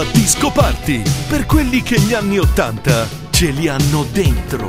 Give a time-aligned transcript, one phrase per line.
[0.00, 4.68] 80 Disco Party, per quelli che gli anni 80 ce li hanno dentro.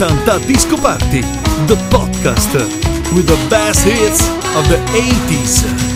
[0.00, 1.20] 80 Disco Party,
[1.66, 2.52] the podcast
[3.14, 5.93] with the best hits of the 80s.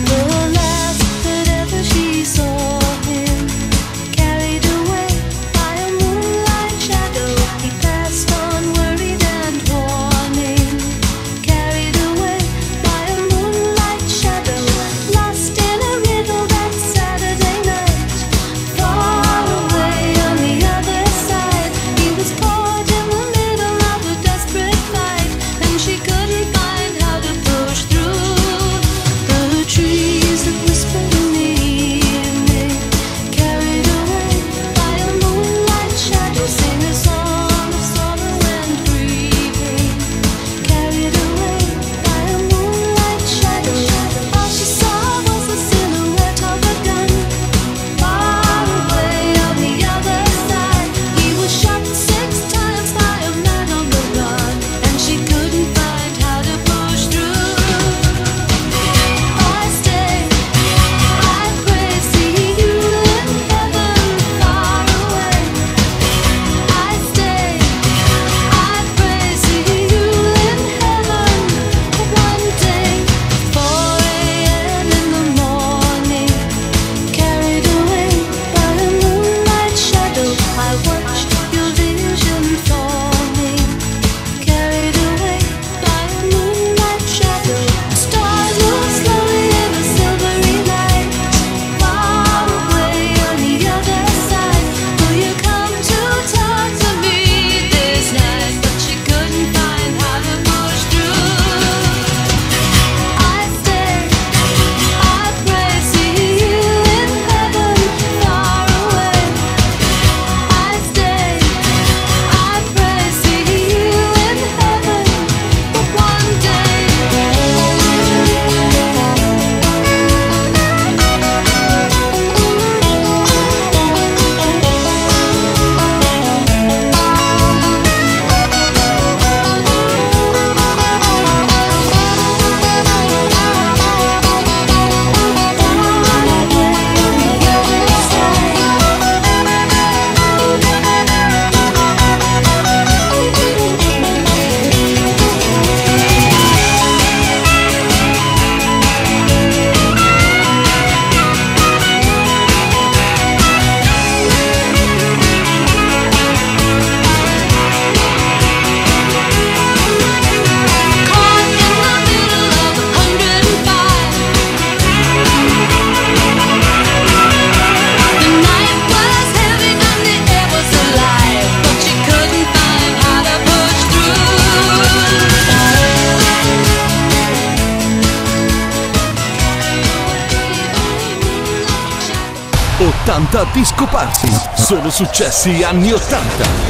[183.53, 184.29] Disco Party.
[184.55, 186.68] Sono successi anni 80.